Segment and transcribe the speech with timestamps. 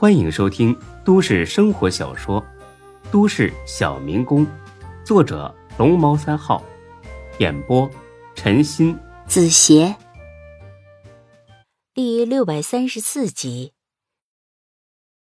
[0.00, 0.74] 欢迎收听
[1.04, 2.40] 都市生活小说
[3.12, 4.46] 《都市小民工》，
[5.04, 6.64] 作者龙猫三号，
[7.38, 7.86] 演播
[8.34, 9.94] 陈鑫、子邪，
[11.92, 13.74] 第六百三十四集。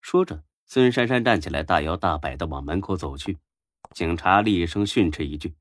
[0.00, 3.38] 说着，孙珊珊站起来，大摇大摆的往门口走去。
[3.92, 5.54] 警察厉声训斥一句：“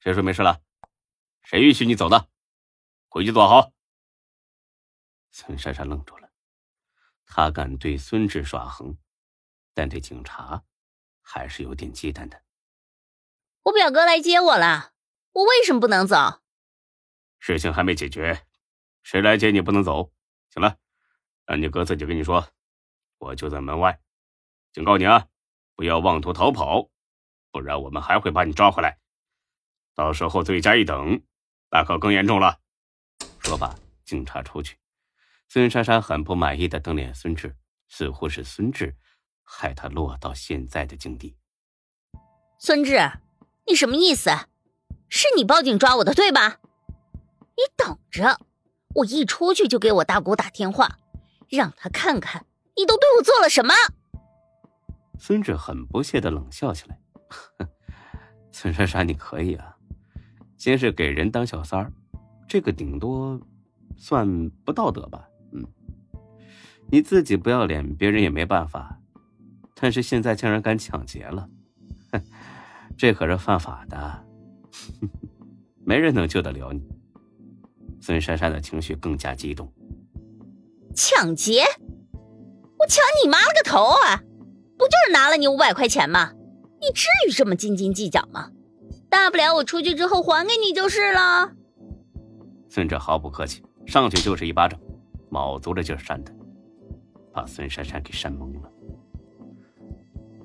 [0.00, 0.62] 谁说没事了？
[1.42, 2.28] 谁允许你走的？
[3.10, 3.72] 回去坐好。”
[5.32, 6.25] 孙珊珊愣住了。
[7.26, 8.96] 他敢对孙志耍横，
[9.74, 10.64] 但对警察
[11.20, 12.42] 还是有点忌惮的。
[13.64, 14.92] 我表哥来接我了，
[15.32, 16.42] 我为什么不能走？
[17.38, 18.46] 事情还没解决，
[19.02, 20.12] 谁来接你不能走？
[20.50, 20.78] 行了，
[21.44, 22.48] 让你哥自己跟你说，
[23.18, 24.00] 我就在门外。
[24.72, 25.28] 警告你啊，
[25.74, 26.88] 不要妄图逃跑，
[27.50, 28.98] 不然我们还会把你抓回来。
[29.94, 31.22] 到时候罪加一等，
[31.70, 32.60] 那可更严重了。
[33.40, 34.78] 说罢，警察出去。
[35.48, 37.56] 孙莎莎很不满意的瞪脸孙志，
[37.88, 38.96] 似乎是孙志
[39.44, 41.36] 害他落到现在的境地。
[42.58, 42.98] 孙志，
[43.66, 44.30] 你什么意思？
[45.08, 46.58] 是你报警抓我的对吧？
[47.56, 48.40] 你等着，
[48.96, 50.98] 我一出去就给我大姑打电话，
[51.48, 52.44] 让她看看
[52.76, 53.72] 你都对我做了什么。
[55.18, 56.98] 孙志很不屑的冷笑起来
[58.50, 59.76] ：“孙莎莎，你可以啊，
[60.58, 61.92] 先是给人当小三儿，
[62.48, 63.40] 这个顶多
[63.96, 65.26] 算不道德吧。”
[66.86, 68.98] 嗯，你自己不要脸，别人也没办法。
[69.74, 71.48] 但是现在竟然敢抢劫了，
[72.12, 72.22] 哼，
[72.96, 74.24] 这可是犯法的，
[75.84, 76.82] 没人能救得了你。
[78.00, 79.70] 孙珊珊的情绪更加激动。
[80.94, 81.64] 抢劫？
[82.78, 84.22] 我抢你妈了个头啊！
[84.78, 86.32] 不就是拿了你五百块钱吗？
[86.80, 88.50] 你至于这么斤斤计较吗？
[89.08, 91.52] 大不了我出去之后还给你就是了。
[92.68, 94.78] 孙哲毫不客气，上去就是一巴掌。
[95.28, 96.32] 卯足了劲扇他，
[97.36, 98.72] 把孙珊珊给扇懵了。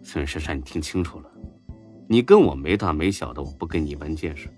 [0.04, 1.32] 孙珊珊，你听清楚了，
[2.06, 4.50] 你跟我没大没小的，我不跟你一般见识。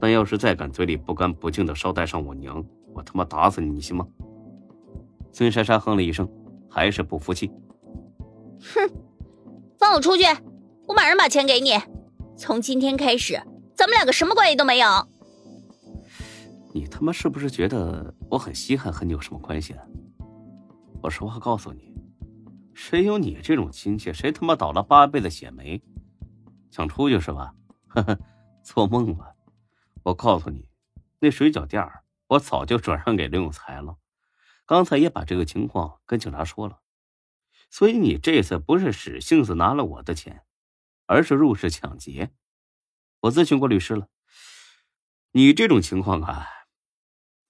[0.00, 4.06] 但要是再敢嘴里不干不净的捎带上我娘，我他妈打死你，你信吗？
[5.32, 6.28] 孙珊珊哼了一声，
[6.70, 7.50] 还是不服气。
[8.60, 8.88] 哼，
[9.78, 10.22] 放我出去，
[10.86, 11.72] 我马上把钱给你。
[12.36, 13.34] 从今天开始，
[13.74, 14.86] 咱们两个什么关系都没有。
[16.72, 19.82] 你他妈是不是觉得我很稀罕和你有什么关系啊？
[21.02, 21.92] 我实话告诉你，
[22.74, 25.82] 谁有你这种亲戚，谁他妈倒了八辈子血霉，
[26.70, 27.52] 想出去是吧？
[27.88, 28.16] 呵呵，
[28.62, 29.34] 做梦吧！
[30.04, 30.68] 我告诉你，
[31.18, 31.84] 那水饺店
[32.28, 33.98] 我早就转让给刘永才了，
[34.64, 36.78] 刚才也把这个情况跟警察说了。
[37.68, 40.44] 所以你这次不是使性子拿了我的钱，
[41.06, 42.30] 而是入室抢劫。
[43.22, 44.08] 我咨询过律师了，
[45.32, 46.46] 你这种情况啊。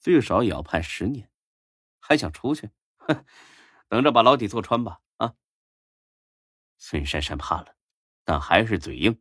[0.00, 1.30] 最少也要判十年，
[2.00, 2.70] 还想出去？
[3.06, 3.24] 哼，
[3.88, 5.00] 等着把牢底坐穿吧！
[5.16, 5.34] 啊！
[6.78, 7.76] 孙珊珊怕了，
[8.24, 9.20] 但还是嘴硬。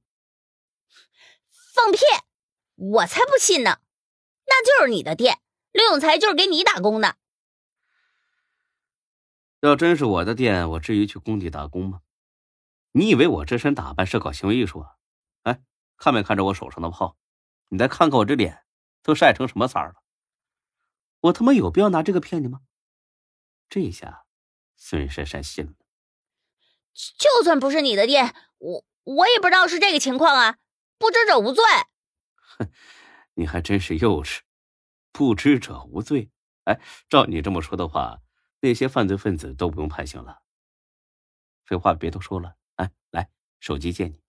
[1.50, 2.00] 放屁！
[2.76, 3.80] 我才不信呢！
[4.46, 5.40] 那就是你的店，
[5.72, 7.18] 刘永才就是给你打工的。
[9.62, 12.02] 要真是我的店，我至于去工地打工吗？
[12.94, 14.96] 你以为我这身打扮是搞行为艺术啊？
[15.44, 15.62] 哎，
[15.98, 17.16] 看没看着我手上的泡？
[17.70, 18.66] 你再看看我这脸，
[19.04, 20.04] 都晒成什么色了？
[21.22, 22.62] 我他妈有必要拿这个骗你吗？
[23.72, 24.26] 这下，
[24.76, 25.72] 孙珊珊信了。
[27.18, 30.58] 就算不是你的店，我我也不知道是这个情况啊！
[30.98, 31.64] 不知者无罪。
[32.36, 32.70] 哼，
[33.36, 34.40] 你还真是幼稚。
[35.14, 36.30] 不知者无罪。
[36.66, 38.20] 哎，照你这么说的话，
[38.60, 40.42] 那些犯罪分子都不用判刑了。
[41.64, 43.30] 废话别多说了，哎，来，
[43.62, 44.22] 手机借你，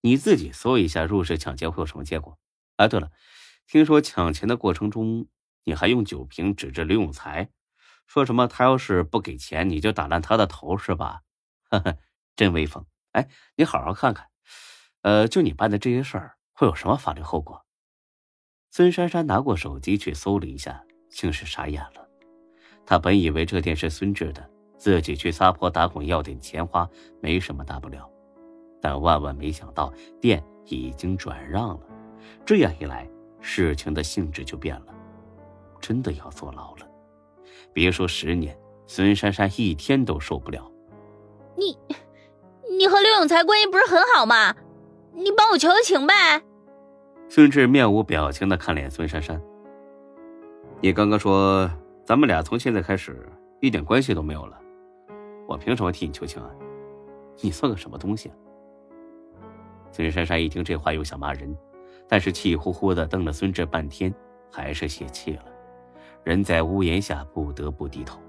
[0.00, 2.36] 你自己搜一下入室抢劫会有什么结果。
[2.74, 3.12] 哎，对了，
[3.68, 5.28] 听说抢钱的过程中。
[5.64, 7.50] 你还用酒瓶指着刘永才，
[8.08, 11.20] 说什么他要是不给钱，你就打烂他的头，是吧？
[11.68, 11.98] 呵呵，
[12.34, 12.86] 真威风！
[13.12, 14.26] 哎，你好好看看，
[15.02, 17.66] 呃，就你办的这些事儿，会有什么法律后果？
[18.70, 22.08] 孙珊珊拿过手机去搜了一下，竟是傻眼了。
[22.86, 26.88] 他本以为这店是孙志的，自己去撒泼打滚要点钱花
[27.20, 28.10] 没什么大不了，
[28.80, 31.86] 但万万没想到店已经转让了。
[32.46, 33.06] 这样一来，
[33.42, 34.94] 事情的性质就变了。
[35.78, 36.88] 真的要坐牢了，
[37.72, 38.56] 别说十年，
[38.86, 40.70] 孙珊珊一天都受不了。
[41.56, 41.76] 你，
[42.76, 44.54] 你和刘永才关系不是很好吗？
[45.12, 46.42] 你帮我求求情呗。
[47.28, 49.40] 孙志面无表情的看脸孙珊珊。
[50.80, 51.68] 你刚刚说
[52.04, 53.28] 咱们俩从现在开始
[53.60, 54.56] 一点关系都没有了，
[55.48, 56.50] 我凭什么替你求情啊？
[57.40, 58.28] 你算个什么东西？
[58.28, 58.34] 啊？
[59.90, 61.56] 孙珊珊一听这话又想骂人，
[62.06, 64.14] 但是气呼呼的瞪了孙志半天，
[64.52, 65.44] 还是泄气了。
[66.24, 68.20] 人在屋檐下，不得不低头。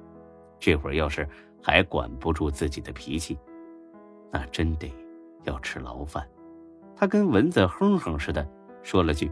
[0.59, 1.27] 这会儿要是
[1.61, 3.37] 还管不住自己的脾气，
[4.31, 4.93] 那真得
[5.43, 6.27] 要吃牢饭。
[6.95, 8.45] 他跟蚊子哼哼似的
[8.83, 9.31] 说了句：“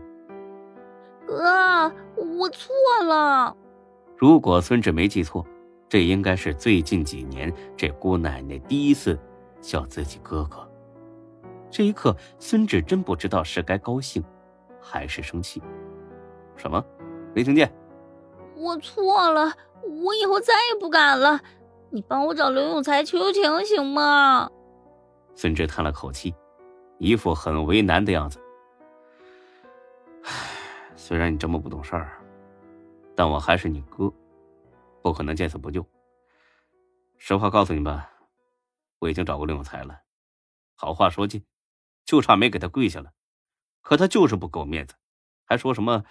[1.27, 1.91] 哥，
[2.39, 2.73] 我错
[3.03, 3.55] 了。”
[4.15, 5.45] 如果孙志没记错，
[5.89, 9.19] 这应该是最近几年这姑奶奶第一次
[9.61, 10.67] 叫自己哥哥。
[11.69, 14.23] 这一刻，孙志真不知道是该高兴，
[14.81, 15.61] 还是生气。
[16.55, 16.83] 什么？
[17.35, 17.69] 没听见？
[18.57, 19.55] 我错了，
[20.03, 21.39] 我以后再也不敢了。
[21.89, 24.49] 你帮我找刘永才求求情行吗？
[25.35, 26.33] 孙志叹了口气，
[26.97, 28.39] 一副很为难的样子。
[30.95, 32.11] 虽然你这么不懂事儿。
[33.15, 34.13] 但我还是你哥，
[35.01, 35.83] 不可能见死不救。
[37.17, 38.11] 实话告诉你吧，
[38.99, 40.01] 我已经找过刘永才了，
[40.75, 41.43] 好话说尽，
[42.05, 43.11] 就差没给他跪下了。
[43.81, 44.93] 可他就是不给我面子，
[45.45, 46.03] 还说什么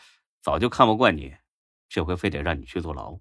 [0.43, 1.37] 早就看不惯你，
[1.89, 3.19] 这回非得让你去坐牢。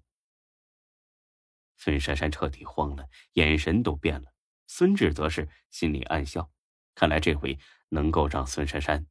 [1.76, 4.32] 孙珊珊彻底慌了，眼神都变了。
[4.66, 6.50] 孙志则是心里暗笑，
[6.94, 7.58] 看来这回
[7.90, 9.06] 能够让孙珊珊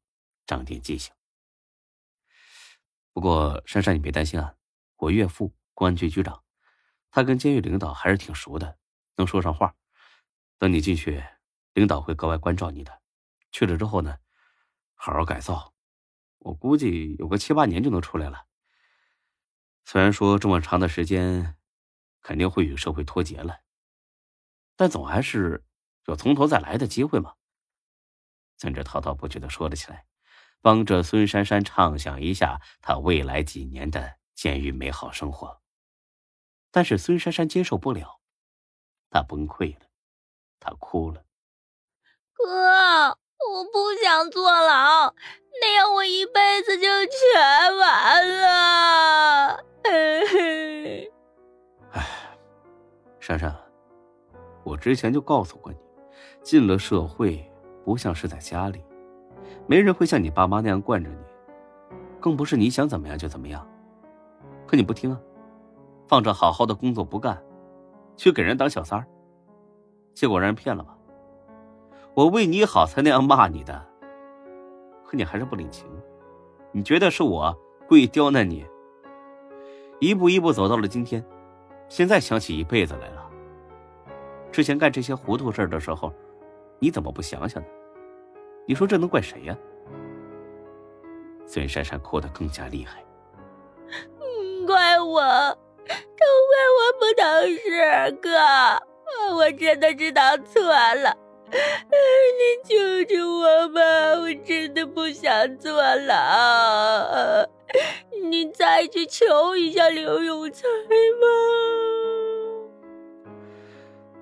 [0.46, 1.14] 长点记性。
[3.14, 4.56] 不过珊珊，你别担心啊。
[4.98, 6.44] 我岳父公安局局长，
[7.12, 8.78] 他跟监狱领导还是挺熟的，
[9.16, 9.76] 能说上话。
[10.58, 11.24] 等你进去，
[11.74, 13.02] 领导会格外关照你的。
[13.52, 14.18] 去了之后呢，
[14.96, 15.74] 好好改造，
[16.40, 18.48] 我估计有个七八年就能出来了。
[19.86, 21.56] 虽然说这么长的时间，
[22.22, 23.62] 肯定会与社会脱节了，
[24.76, 25.64] 但总还是
[26.08, 27.36] 有从头再来的机会嘛。
[28.58, 30.06] 孙志滔滔不绝的说了起来，
[30.62, 34.18] 帮着孙珊珊畅想一下他未来几年的。
[34.36, 35.62] 监狱美好生活，
[36.70, 38.20] 但是孙珊珊接受不了，
[39.10, 39.86] 她崩溃了，
[40.60, 41.24] 她哭了。
[42.34, 43.18] 哥，
[43.50, 45.16] 我不想坐牢，
[45.62, 49.66] 那样我一辈子就全完了。
[51.92, 52.06] 哎，
[53.20, 53.56] 珊珊，
[54.64, 55.78] 我之前就告诉过你，
[56.42, 57.44] 进了社会
[57.84, 58.84] 不像是在家里，
[59.68, 61.18] 没人会像你爸妈那样惯着你，
[62.20, 63.66] 更不是你想怎么样就怎么样。
[64.68, 65.20] 可你不听啊，
[66.08, 67.42] 放着好好的工作不干，
[68.18, 69.06] 去给人当小三儿，
[70.14, 70.98] 结果让人骗了吧？
[72.14, 73.86] 我为你好才那样骂你的，
[75.06, 75.88] 可你还是不领情，
[76.72, 77.56] 你觉得是我
[77.88, 78.66] 故意刁难你？
[80.00, 81.24] 一步一步走到了今天，
[81.88, 83.30] 现在想起一辈子来了。
[84.52, 86.14] 之前干这些糊涂事的时候，
[86.80, 87.70] 你怎么不想想呢？
[88.68, 89.58] 你说这能怪谁呀？
[91.46, 93.04] 孙珊珊哭得更加厉害。
[94.66, 95.22] 怪我，
[95.86, 97.24] 都怪我不懂
[97.58, 98.30] 事，哥，
[99.36, 101.16] 我真的知道错了，
[101.52, 103.80] 你救救我吧，
[104.20, 107.48] 我真的不想坐牢，
[108.36, 111.26] 你再去求一下刘永才吧。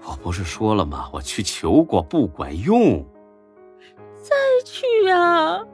[0.06, 1.10] 我不是说了吗？
[1.12, 3.04] 我去求过，不管用。
[4.22, 5.66] 再去啊，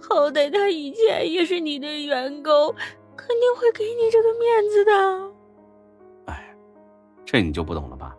[0.00, 2.74] 好歹他以前也是你的员工。
[3.16, 4.92] 肯定会给你这个面子的。
[6.26, 6.54] 哎，
[7.24, 8.16] 这你就不懂了吧？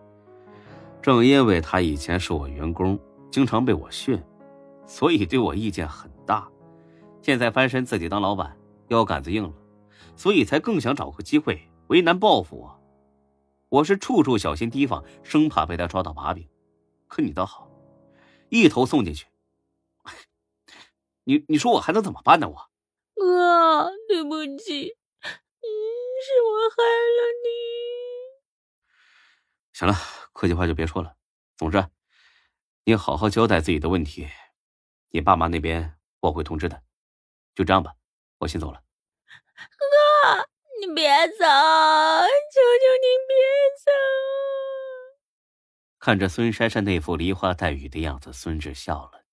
[1.01, 2.97] 正因为他以前是我员工，
[3.29, 4.21] 经常被我训，
[4.85, 6.47] 所以对我意见很大。
[7.21, 8.57] 现在翻身自己当老板，
[8.89, 9.53] 腰杆子硬了，
[10.15, 12.79] 所以才更想找个机会为难报复我。
[13.69, 16.47] 我是处处小心提防，生怕被他抓到把柄。
[17.07, 17.69] 可你倒好，
[18.49, 19.27] 一头送进去。
[21.25, 22.47] 你你说我还能怎么办呢？
[22.47, 22.69] 我。
[23.15, 25.67] 哥，对不起，嗯，
[26.23, 27.49] 是我害了你。
[29.73, 29.93] 行了，
[30.31, 31.15] 客气话就别说了。
[31.57, 31.85] 总之，
[32.85, 34.29] 你好好交代自己的问题，
[35.09, 36.81] 你爸妈那边我会通知的。
[37.53, 37.93] 就这样吧，
[38.37, 38.81] 我先走了。
[39.57, 40.49] 哥，
[40.79, 43.35] 你别走，求求你别
[43.83, 43.91] 走。
[45.99, 49.25] 看着孙珊珊那副梨花带雨的样子，孙志笑了。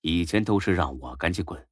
[0.00, 1.68] 以前都是让我赶紧滚。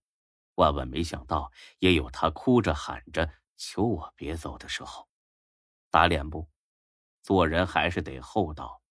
[0.57, 5.09] 万万没想到，也有他哭着喊着求我别走的时候。
[5.91, 6.51] 打脸不？
[7.23, 8.83] 做人还是得厚道，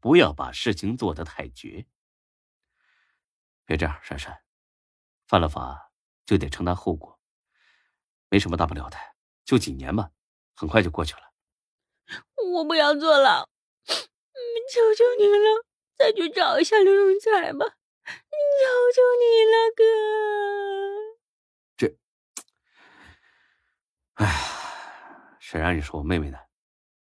[0.00, 1.86] 不要把事情做得太绝。
[3.66, 4.42] 别这样，珊珊，
[5.26, 5.92] 犯了法
[6.24, 7.19] 就得承担后果，
[8.30, 8.96] 没什么大不了的，
[9.44, 10.10] 就几年嘛，
[10.54, 11.20] 很快就过去了。
[12.54, 13.44] 我不要坐牢，
[13.86, 15.64] 求求你了，
[15.98, 18.12] 再去找一下刘永才吧，求
[18.94, 19.84] 求你了，哥。
[21.76, 21.96] 这
[24.14, 24.26] 哎，
[25.40, 26.38] 谁让你是我妹妹呢？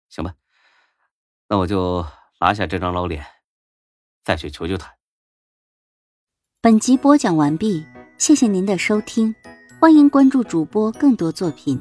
[0.08, 0.34] 行吧，
[1.48, 2.06] 那我就
[2.38, 3.26] 拉下这张老脸，
[4.22, 4.96] 再去求求他。
[6.60, 7.86] 本集播讲完毕，
[8.18, 9.34] 谢谢您的收听，
[9.80, 11.80] 欢迎关注主播更多作品。